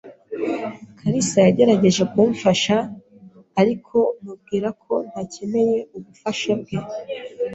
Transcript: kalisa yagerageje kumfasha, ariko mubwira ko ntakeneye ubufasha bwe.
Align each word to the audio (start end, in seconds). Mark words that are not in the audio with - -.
kalisa 0.99 1.37
yagerageje 1.47 2.03
kumfasha, 2.11 2.75
ariko 3.61 3.97
mubwira 4.23 4.69
ko 4.83 4.93
ntakeneye 5.09 5.77
ubufasha 5.95 6.51
bwe. 6.61 6.77